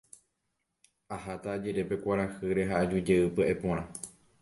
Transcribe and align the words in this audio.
Aháta 1.17 1.53
ajere 1.53 1.83
pe 1.89 1.95
kuarahýre 2.05 2.63
ha 2.73 2.83
ajujey 2.83 3.31
pya'e 3.35 3.55
porã. 3.61 3.83